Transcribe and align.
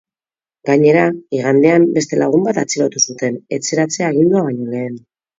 Gainera, 0.67 1.01
igandean 1.39 1.83
beste 1.97 2.17
lagun 2.21 2.47
bat 2.47 2.59
atxilotu 2.61 3.01
zuten, 3.11 3.37
etxeratze 3.59 4.07
agindua 4.07 4.43
baino 4.47 4.71
lehen. 4.71 4.97